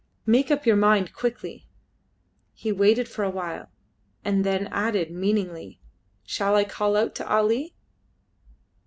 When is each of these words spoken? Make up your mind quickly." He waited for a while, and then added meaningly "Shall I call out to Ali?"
Make 0.25 0.49
up 0.49 0.65
your 0.65 0.77
mind 0.77 1.13
quickly." 1.13 1.67
He 2.55 2.71
waited 2.71 3.07
for 3.07 3.21
a 3.23 3.29
while, 3.29 3.69
and 4.25 4.43
then 4.43 4.65
added 4.71 5.11
meaningly 5.11 5.79
"Shall 6.25 6.55
I 6.55 6.63
call 6.63 6.95
out 6.97 7.13
to 7.17 7.29
Ali?" 7.31 7.75